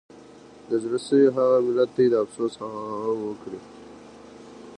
د 0.69 0.71
زړه 0.83 0.99
سوي 1.07 1.27
هغه 1.37 1.57
ملت 1.67 1.89
دی 1.97 2.05
د 2.09 2.15
افسوس 2.23 2.53
هغه 2.61 2.81
وګړي 3.23 3.59